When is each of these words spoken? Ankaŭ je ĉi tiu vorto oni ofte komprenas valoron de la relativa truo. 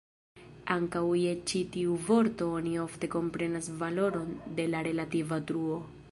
Ankaŭ 0.75 1.01
je 1.23 1.33
ĉi 1.51 1.59
tiu 1.75 1.97
vorto 2.07 2.47
oni 2.61 2.73
ofte 2.85 3.09
komprenas 3.15 3.69
valoron 3.83 4.31
de 4.61 4.65
la 4.75 4.81
relativa 4.89 5.39
truo. 5.53 5.77